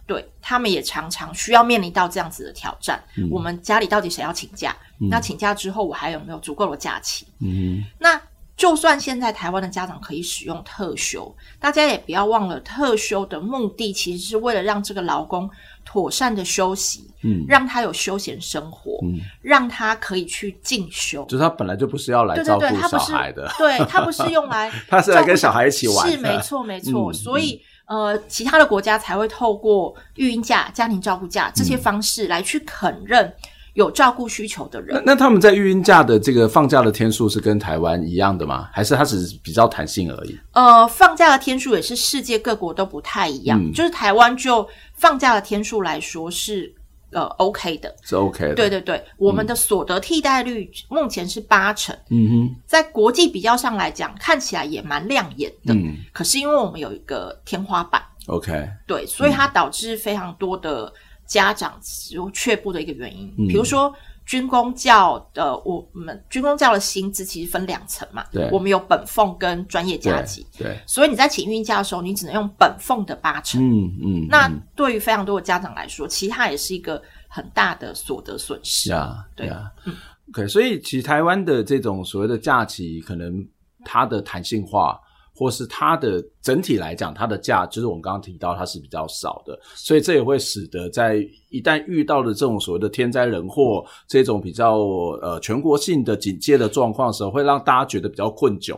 [0.06, 3.04] 对他们也常常需要面临到这样子的挑战。
[3.18, 4.78] 嗯、我们家里到底谁要请假？
[5.02, 7.26] 嗯、那请假之后，我还有没有足够的假期？
[7.40, 8.22] 嗯，那。
[8.60, 15.50] 就算现在台湾的家长可以使用特休，大家也不要忘了，特休的目的其实是为了让这个劳工
[15.86, 21.24] 妥善的休息，嗯，让他有休闲生活，嗯，让他可以去进修。
[21.30, 27.13] 就是他本来就不是要来照顾小孩的， 对，他不是用来， 他是来跟小孩一起玩，是没错没错。
[27.13, 33.34] 嗯、所以呃，其他的国家才会透过育婴假、家庭照顾假这些方式来去肯认。
[33.80, 38.68] 有照顾需求的人，那那他们在育婴假的这个放假的天数是跟台湾一样的吗？
[38.74, 40.38] 还是它只是比较弹性而已？
[40.52, 43.58] 呃，放假的天数也是世界各国都不太一样。
[43.58, 46.70] 嗯、就是台湾就放假的天数来说是
[47.12, 48.56] 呃 OK 的，是 OK 的。
[48.56, 51.96] 对对对，我们的所得替代率目前是八成。
[52.10, 55.74] 嗯哼，在国际比较上来讲，看起来也蛮亮眼的。
[55.74, 60.92] 嗯，可是因为我们有一个天花板，OK，对，所以它导致非常多的。
[61.30, 63.94] 家长有却步的一个原因，比如说
[64.26, 78.92] 军工教的，我们军工教的薪资其实分两层嘛，对，我们有本俸跟专业加级，对，所以你在请育婴假的时候，你只能用本俸的八成，嗯嗯，那对于非常多的家长来说，其实它也是一个很大的所得损失。
[78.92, 79.96] 啊，对啊，嗯
[80.32, 83.48] ，OK，所以其实台湾的这种所谓的假期，可能
[83.86, 85.00] 它的弹性化。
[85.39, 94.80] 或是它的整体来讲，它的价就是我们刚刚提到，它是比较少的，所以这也会使得在一旦遇到了这种所谓的天灾人祸这种比较
[95.21, 98.78] 呃全国性的警戒的状况时候，会让大家觉得比较困窘。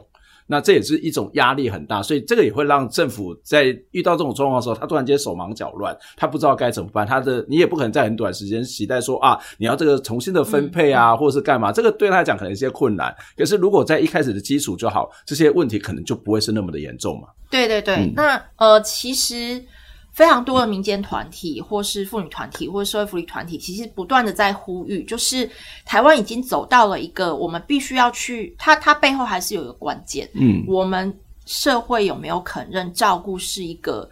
[0.51, 7.07] 那这也是一种压力很大，所以这个也会让政府在遇到这种状况的时候，他突然间手忙脚乱，他不知道该怎么办。
[7.07, 11.71] 他的你也不可能在很短时间期待说啊，你要这个重新的分配啊，嗯、或者是干嘛？
[11.71, 13.15] 这个对他来讲可能一些困难。
[13.37, 17.29] 可是如果在一开始的基础就好，这些问题可能就不会是那么的严重嘛。
[17.49, 19.63] 对对对，嗯、那呃，其实。
[20.11, 25.49] 非常多的民间团体，或是妇女团体，或是社会福利团体，其实不断的在呼吁，就是
[25.85, 34.09] 台湾已经走到了一个我们必须要去，它它背后还是有一个关键，嗯，我们社会有没有肯认照顾是一个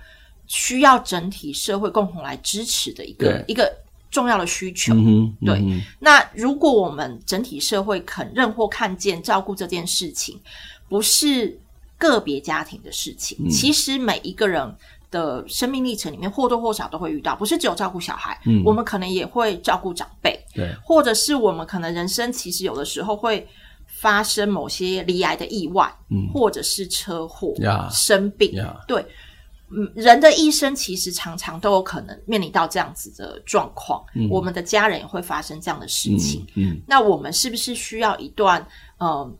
[0.47, 3.69] 需要整体社会共同来支持的一个一个
[4.09, 5.59] 重要的需求，嗯哼，对。
[5.59, 10.39] 嗯，那如果我们整体社会肯认或看见照顾这件事情
[10.87, 11.59] 不是
[11.97, 14.73] 个别家庭的事情，嗯，其实每一个人。
[15.11, 23.47] 的生命历程里面或多或少都会遇到，不是只有照顾小孩，嗯，我们可能也会照顾长辈，对，或者是我们可能人生其实有的时候会
[23.87, 27.89] 发生某些离癌的意外，嗯，或者是车祸、Yeah.
[27.89, 28.85] 生病，Yeah.
[28.85, 29.05] 对，
[29.71, 38.61] 嗯，人的一生其实常常都有可能面临到这样子的状况，嗯，我们的家人也会发生这样的事情，嗯，嗯，那我们是不是需要一段，
[38.99, 39.33] 嗯、呃，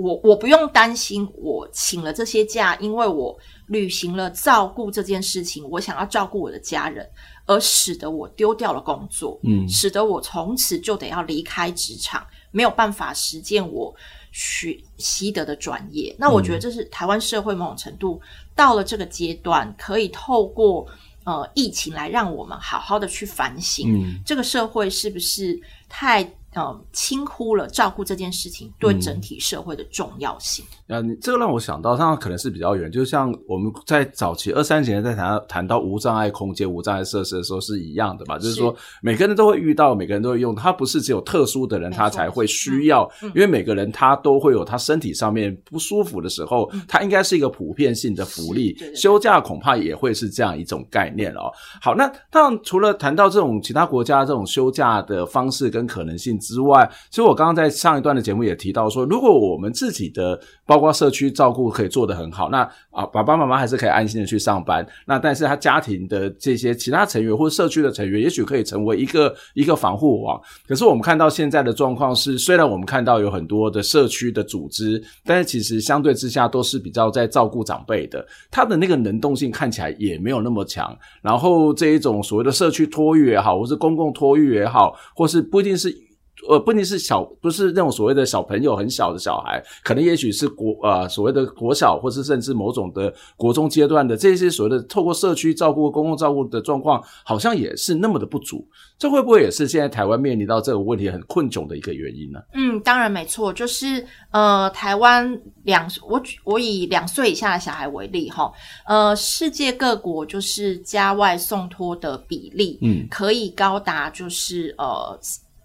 [0.00, 3.38] 我我不用担心，我请了这些假，因为我。
[3.70, 7.08] 履行了照顾这件事情，我想要照顾我的家人，
[7.46, 13.94] 而使得我丢掉了工作，嗯，使得我从此就得要离开职场，没有办法实践我
[14.32, 16.12] 学习得的专业。
[16.18, 18.20] 那我觉得这是台湾社会某种程度
[18.56, 20.84] 到了这个阶段，可以透过
[21.22, 25.56] 呃疫情来让我们好好的去反省，嗯，这个社会是不是
[25.88, 26.28] 太。
[26.56, 30.64] 嗯，轻忽了照顾这件事情对整体社会的重要性。
[30.88, 38.36] 嗯，你这个让我想到，那可能是比较远，就像我们在早期二三十年在谈谈到无障碍空间、无障碍设施的时候是一样的吧？
[38.36, 48.76] 就是说，每个人都会遇到，每个人都会用，它不是只有特殊的人他才会需要，嗯，因为每个人他都会有他身体上面不舒服的时候，它，嗯，应该是一个普遍性的福利。
[48.96, 51.52] 休假恐怕也会是这样一种概念哦。
[51.80, 56.39] 好，那当然除了谈到这种其他国家这种休假的方式跟可能性。
[56.40, 64.86] 之外，其实我刚刚在上一段的节目也提到说，如果我们自己的包括社区照顾可以做得很好，那啊爸爸妈妈还是可以安心的去上班。
[65.06, 70.40] 那但是他家庭的这些其他成员或社区的成员，也许可以成为一个一个防护网。
[70.66, 80.96] 可是我们看到现在的状况是，虽然我们看到有很多的社区的组织，但是其实相对之下都是比较在照顾长辈的，他的那个能动性看起来也没有那么强。
[81.20, 86.09] 然后这一种所谓的社区托育也好，或是公共托育也好，或是不一定是。
[86.48, 98.66] 呃，不仅是小，不是那种所谓的小朋友，很小的小孩，可能也许是国呃所谓的国小，或是甚至某种的国中阶段的这些所谓的透过社区照顾、公共照顾的状况，好像也是那么的不足。
[98.98, 102.40] 这会不会也是现在台湾面临到这个问题很困窘的一个原因呢？
[102.54, 108.52] 嗯，当然没错，就是呃，台湾两我我以两岁以下的小孩为例哈，
[108.86, 115.18] 呃，世界各国就是家外送托的比例，嗯，可以高达就是呃。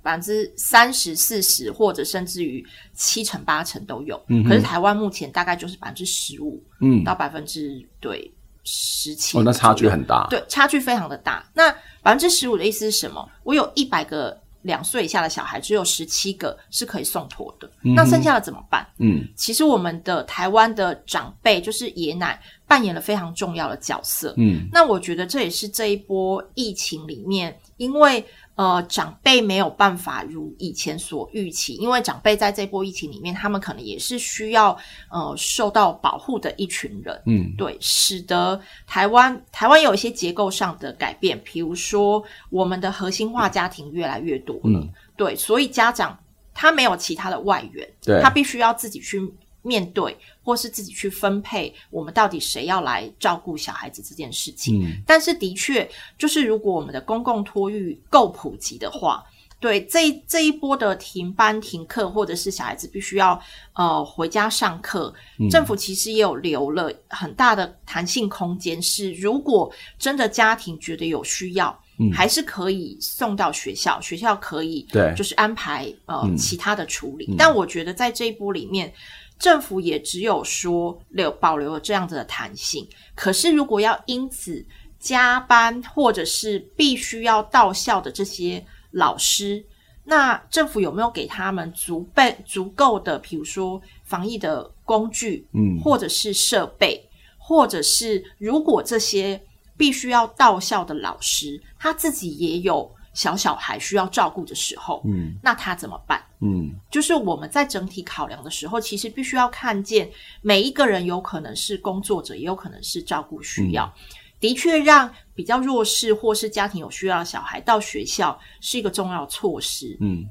[0.06, 4.24] 百分之三十、四十，或者甚至于七成、八成都有。
[4.28, 8.32] 嗯，可是台湾目前大概就是百分之十五，嗯，到百分之对
[8.64, 9.36] 十七。
[9.36, 10.28] 哦，那差距很大。
[10.30, 11.44] 对，差距非常的大。
[11.56, 11.72] 那
[12.04, 13.28] 百分之十五的意思是什么？
[13.44, 17.68] 我有一百个两岁以下的小孩，只有十七个是可以送托的。
[17.84, 18.86] 嗯、那剩下的怎么办？
[19.00, 24.36] 嗯，其实我们的台湾的长辈就是爷奶扮演了非常重要的角色。
[24.38, 28.24] 嗯，那我觉得这也是这一波疫情里面，因为。
[28.56, 34.78] 呃，长辈没有办法如以前所预期，因为长辈在这波疫情里面，他们可能也是需要
[35.10, 37.22] 呃受到保护的一群人。
[37.26, 44.80] 嗯，对，使得台湾台湾有一些结构上的改变，比如说我们的核心化家庭越来越多了。
[44.80, 46.18] 嗯，对，所以家长
[46.54, 49.22] 他没有其他的外援，对，他必须要自己去。
[49.66, 54.86] 面对或是自己去分配，我们到底谁要来照顾小孩子这件事情？
[54.86, 55.90] 嗯，但是的确，
[56.20, 59.24] 就是如果我们的公共托育够普及的话，
[59.60, 63.42] 对这这一波的停班停课，或者是小孩子必须要
[63.74, 77.36] 呃回家上课，嗯，政府其实也有留了很大的弹性空间，是如果真的家庭觉得有需要，嗯，还是可以送到学校，学校可以对，就是安排呃，嗯，其他的处理，嗯。
[77.36, 78.94] 但我觉得在这一波里面。
[79.38, 84.66] 政府也只有说留保留了这样子的弹性，可是如果要因此
[85.00, 89.64] 加班或者是必须要到校的这些老师，
[90.06, 97.08] 那政府有没有给他们足备足够的，比如说防疫的工具，嗯，或者是设备，
[97.38, 99.42] 或者是如果这些
[99.76, 102.95] 必须要到校的老师他自己也有。
[103.16, 106.24] 小小孩需要照顾的时候，嗯，那他怎么办？
[106.42, 110.08] 嗯，就是我们在整体考量的时候，其实必须要看见
[110.42, 113.86] 每一个人有可能是工作者，也有可能是照顾需要。
[113.86, 119.98] 嗯，的确，让比较弱势或是家庭有需要的小孩到学校是一个重要措施。
[120.02, 120.30] 嗯，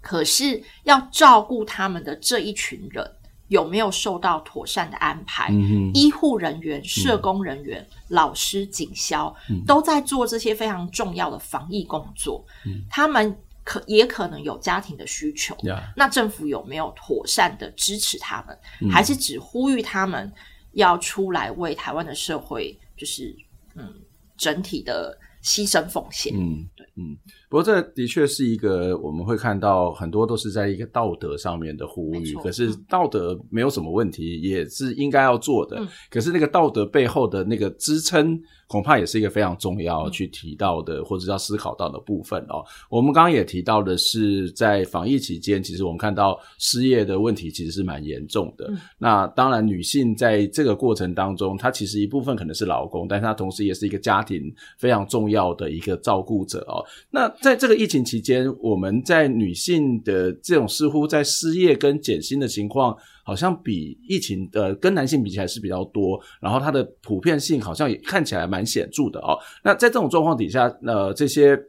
[0.00, 3.04] 可是要照顾他们的这一群人。
[3.48, 5.48] 有没有受到妥善的安排？
[5.50, 12.44] 嗯、医护人员、社工人员、嗯、老师、警消、嗯、都在做这些非常重要的防疫工作。
[12.64, 15.54] 嗯、他们可也可能有家庭的需求。
[15.64, 18.58] 嗯、那政府有没有妥善的支持他们？
[18.80, 20.32] 嗯、还是只呼吁他们
[20.72, 23.36] 要出来为台湾的社会，就是
[23.74, 23.92] 嗯
[24.36, 26.34] 整体的牺牲奉献？
[26.34, 27.16] 嗯，对，嗯。
[27.52, 32.34] 不过，这的确是一个我们会看到很多都是在一个道德上面的呼吁。
[32.36, 35.86] 可是道德没有什么问题，也是应该要做的。
[36.10, 42.64] 可是那个道德背后的那个支撑，恐怕也是一个非常重要去提到的，或者要思考到的部分哦。
[42.88, 48.72] 我们刚刚也提到的是，在防疫期间，其实我们看到失业的问题其实是蛮严重的。
[48.96, 54.42] 那当然，女性在这个过程当中，她其实一部分可能是老公，但是她同时也是一个家庭
[54.78, 56.82] 非常重要的一个照顾者哦。
[57.10, 69.36] 那在这个疫情期间，我们在女性的这种似乎在失业跟减薪的情况，好像比疫情的跟男性比起来是比较多，然后它的普遍性好像也看起来蛮显著的哦。
[69.64, 71.60] 那在这种状况底下，呃，这些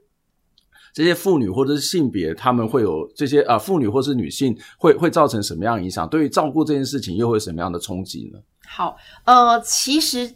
[0.94, 6.08] 这些妇女或者是性别，他们会有这些啊，妇女或是女性会会造成什么样影响？
[6.08, 8.40] 对于照顾这件事情，又会有什么样的冲击呢？
[8.68, 8.96] 好，
[9.26, 10.36] 呃，其实，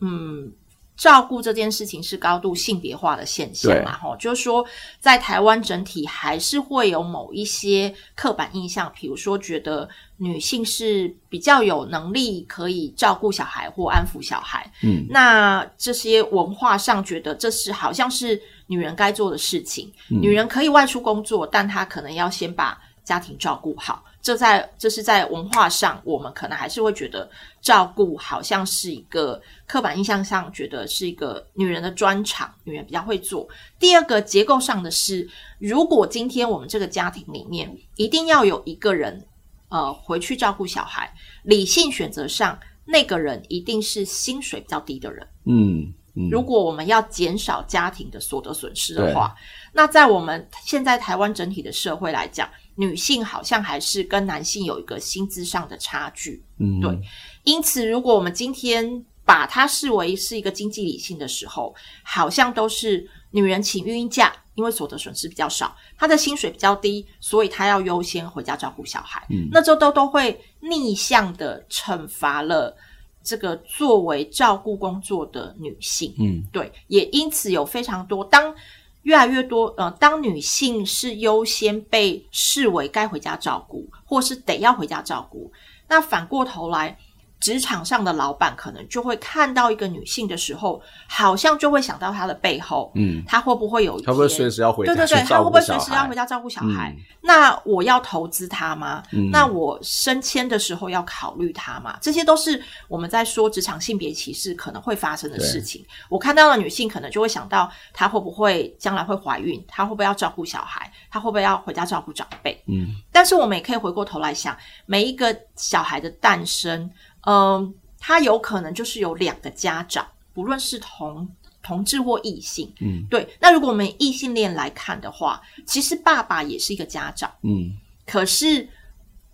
[0.00, 0.50] 嗯。
[0.96, 3.96] 照顾这件事情是高度性别化的现象嘛？
[3.96, 4.64] 哈，就是说，
[5.00, 9.88] 在台湾整体还是会有某一些刻板印象，比如说觉得
[10.18, 14.70] 女性是比较有能力可以照顾小孩或安抚小孩。
[14.82, 19.90] 嗯，那这些文化上觉得这是好像是女人该做的事情。
[20.10, 24.04] 嗯，女人可以外出工作，但她可能要先把家庭照顾好。
[24.22, 27.28] 这在这是在文化上，我们可能还是会觉得
[27.60, 33.48] 照顾好像是一个刻板印象上，觉得是一个女人的专长，女人比较会做。
[33.80, 39.26] 第二个结构上的是，如果今天我们这个家庭里面一定要有一个人
[39.68, 41.12] 呃回去照顾小孩，
[41.42, 45.26] 理性选择上，那个人一定是薪水比较低的人。
[45.46, 49.34] 嗯，嗯，如果我们要减少家庭的所得损失的话，
[49.72, 52.48] 那在我们现在台湾整体的社会来讲。
[52.74, 56.98] 女性好像还是跟男性有一个薪资上的差距，嗯，对。
[57.44, 69.22] 因此，如果我们今天把它视为是一个经济理性的时候，好像都是女人请孕假，因为所得损失比较少，她的薪水比较低，所以她要优先回家照顾小孩。
[69.28, 72.74] 嗯，那这都都会逆向的惩罚了
[73.22, 76.14] 这个作为照顾工作的女性。
[76.18, 76.72] 嗯，对。
[76.88, 78.54] 也因此有非常多当。
[79.02, 85.52] 越来越多，呃，当女性是优先被视为该回家照顾，或是得要回家照顾，
[85.88, 86.96] 那反过头来，
[87.42, 94.94] 职场上的老板可能就会看到一个女性的时候，好像就会想到她的背后，嗯，她会不会有她会不会随时要回家？
[94.94, 96.94] 对对对，她会不会随时要回家照顾小孩？
[96.96, 99.02] 嗯、那我要投资她吗？
[99.10, 101.98] 嗯、那我升迁的时候要考虑她吗？
[102.00, 105.84] 这些都是我们在说职场性别歧视可能会发生的事情。
[106.08, 109.60] 我看到的女性可能就会想到，她会不会将来会怀孕？
[109.66, 110.88] 她会不会要照顾小孩？
[111.10, 112.62] 她会不会要回家照顾长辈？
[112.68, 116.88] 嗯，但是我们也可以回过头来想，每一个小孩的诞生。
[117.26, 121.28] 嗯，他有可能就是有两个家长，不论是同
[121.62, 123.28] 同志或异性，嗯，对。
[123.38, 127.72] 那如果我们异性恋来看的话，其实爸爸也是一个家长，嗯。
[128.04, 128.68] 可是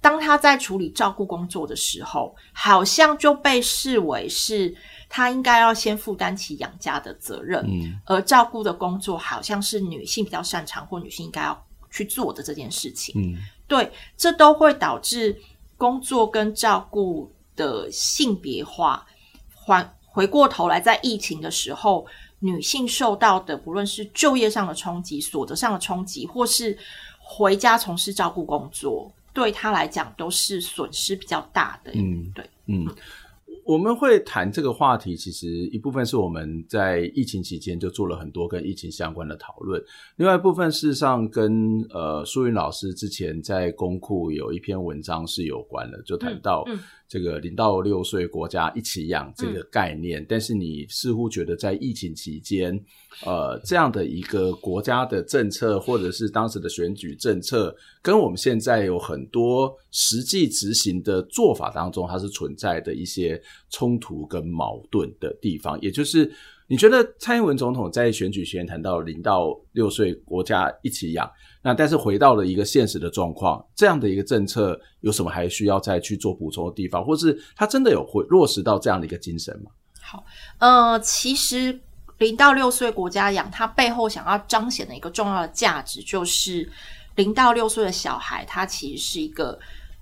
[0.02, 4.76] 当他在处理照顾工作的时候，好像就被视为是
[5.08, 7.98] 他应该要先负担起养家的责任，嗯。
[8.04, 13.38] 而照顾的工作好像是女性比较擅长或女性应该要去做的这件事情，嗯。
[13.66, 15.40] 对，这都会导致
[15.78, 17.32] 工作跟照顾。
[17.58, 19.04] 的性别化，
[19.66, 22.06] 还回过头来，在疫情的时候，
[22.38, 26.78] 女性受到的不论是就业上的冲击、所得上的冲击，或是
[27.18, 31.90] 回家从事照顾工作，对她来讲都是损失比较大的。
[31.94, 32.86] 嗯，对，嗯。
[33.68, 39.78] 我们会谈这个话题，其实一部分是我们在疫情期间就做了很多跟疫情相关的讨论，
[40.16, 46.64] 另外一部分事实上跟呃苏云老师之前在公库有一篇文章是有关的，就谈到
[47.06, 52.72] 这个零到六岁国家一起养这个概念，但是你似乎觉得在疫情期间，
[53.26, 63.38] 呃这样的一个国家的政策或者是当时的选举政策，跟我们现在有很多实际执行的做法当中，它是存在的一些。
[63.70, 66.30] 冲突跟矛盾的地方，也就是
[66.66, 71.30] 你觉得蔡英文总统在选举前谈到零到六岁国家一起养，
[71.62, 79.70] 那但是回到了一个现实的状况，这样的一个政策有什么还需要再去做补充的地方，或是他真的有会落实到这样的一个精神吗？
[80.00, 80.24] 好，
[80.58, 81.78] 呃，其实
[82.18, 86.70] 零到六岁国家养，它背后想要彰显的一个重要的价值，就是
[87.16, 89.58] 零到六岁的小孩，他其实是一个。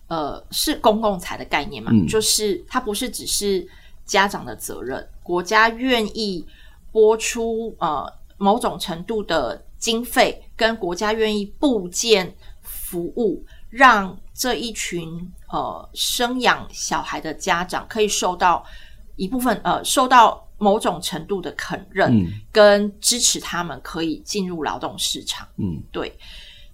[0.09, 1.91] 呃，是公共财的概念嘛？
[1.93, 3.67] 嗯，就是它不是只是
[4.05, 6.47] 家长的责任，国家愿意
[6.93, 15.09] 拨出呃某种程度的经费，跟国家愿意布建服务，让这一群
[15.51, 18.65] 呃生养小孩的家长可以受到
[19.17, 25.47] 一部分呃受到某种程度的肯认，嗯，跟支持他们可以进入劳动市场。
[25.57, 26.17] 嗯，对。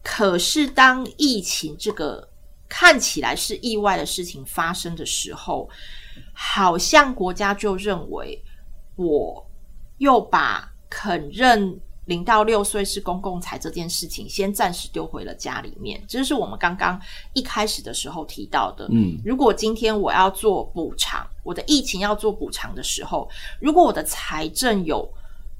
[0.04, 2.28] 可是当疫情这个
[2.74, 5.68] 看起来是意外的事情发生的时候，
[6.32, 8.42] 好像国家就认为，
[8.96, 9.46] 我
[9.98, 16.02] 又把肯认零到六岁是公共财这件事情，先暂时丢回了家里面。
[16.08, 16.98] 这是我们刚刚
[17.34, 18.88] 一开始的时候提到的。
[18.90, 23.28] 嗯，如果今天我要做补偿，我的疫情要做补偿的时候，
[23.60, 25.06] 如果我的财政有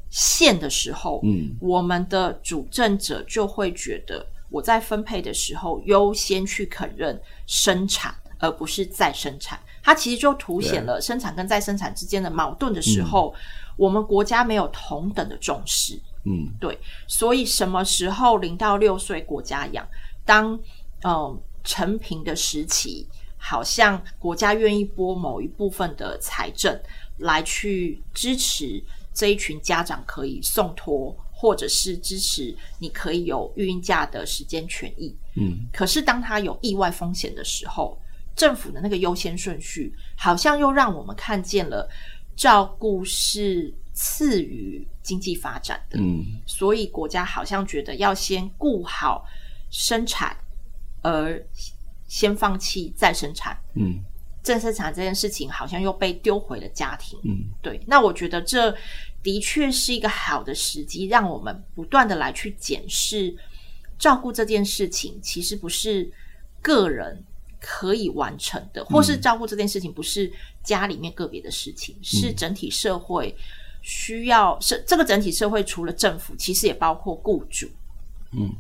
[0.09, 4.27] 限的时候，嗯，我们的主政者就会觉得。
[4.53, 9.59] 我在分配的时候，优先去肯认生产，而不是再生产。
[9.83, 13.35] 它其实就凸显了生产跟再生产之间的矛盾的时候，
[13.77, 15.99] 我们国家没有同等的重视。
[16.25, 16.79] 嗯，对。
[17.09, 19.89] 所以什么时候零到六岁国家养？
[20.25, 20.57] 当
[21.05, 26.79] 嗯成平的时期，好像国家愿意拨某一部分的财政
[27.19, 28.81] 来去支持
[29.13, 31.17] 这一群家长可以送托。
[31.43, 37.99] 或者是支持你可以有育婴假的时间权益，嗯，可是当他有意外风险的时候，
[38.37, 41.91] 政府的那个优先顺序好像又让我们看见了
[42.37, 49.27] 照顾是次于经济发展的，嗯，所以国家好像觉得要先顾好
[49.69, 50.37] 生产，
[51.01, 51.45] 而
[52.07, 53.99] 先放弃再生产，嗯，
[54.45, 58.73] 再生产这件事情好像又被丢回了家庭，嗯，对，那我觉得这。
[59.23, 63.35] 的确是一个好的时机，让我们不断的来去检视
[63.99, 66.11] 照顾这件事情，其实不是
[66.61, 67.23] 个人
[67.61, 70.33] 可以完成的，或是照顾这件事情不是
[70.65, 73.37] 家里面个别的事情，嗯、是整体社会
[73.81, 74.59] 需要。
[74.61, 77.69] 是这个整体社会除了政府，其实也包括雇主。
[78.33, 78.53] 嗯。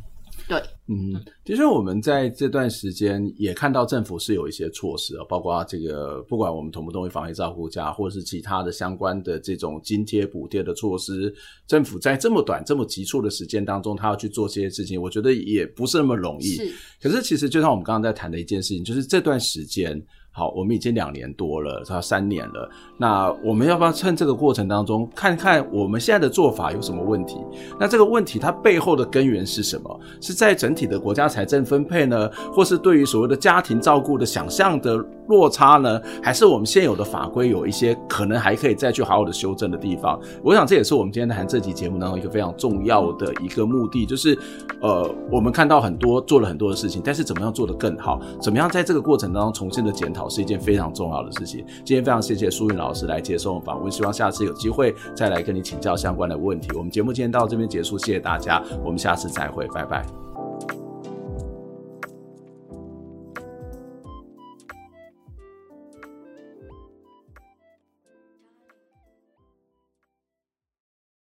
[0.48, 11.34] 对，嗯，其实我们在这段时间也看到政府是有一些措施啊，包括这个不管我们同不同意防疫照顾家，或者是其他的相关的这种津贴补贴的措施，
[11.66, 16.56] 政府在这么短、这么急促的时间当中，他要去做这些事情，我觉得也不是那么容易。
[16.56, 20.04] 是，可是其实就像我们刚刚在谈的一件事情，就是这段时间。
[20.34, 22.68] 好，我们已经两年多了，差三年了。
[22.96, 27.36] 那我们要不要趁这个过程当中，看看我们现在的做法有什么问题？
[27.78, 30.00] 那这个问题它背后的根源是什么？
[30.22, 34.96] 是在整体的国家财政分配呢，或是对于所谓的家庭照顾的想象的
[35.28, 36.00] 落差呢？
[36.22, 40.18] 还是我们现有的法规有一些可能还可以再去好好的修正的地方？
[40.42, 44.38] 我想这也是我们今天谈这集节目当中一个非常重要的一个目的，就是
[44.80, 48.18] 呃，我们看到很多做了很多的事情，但是怎么样做得更好？
[48.40, 50.21] 怎么样在这个过程当中重新的检讨？
[50.28, 51.64] 是一件非常重要的事情。
[51.84, 56.68] 今天非常谢谢舒云老师来接受访问，希望下次有机会再来跟你请教相关的问题。
[56.76, 60.21] 我们节目今天到这边结束，谢谢大家，我们下次再会，拜拜。